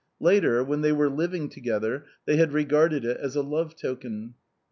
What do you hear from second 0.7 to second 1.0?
they